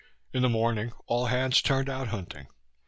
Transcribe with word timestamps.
In 0.33 0.41
the 0.41 0.49
morning 0.49 0.93
all 1.05 1.27
hands 1.27 1.61
turned 1.61 1.87
out 1.87 2.07
hunting. 2.07 2.47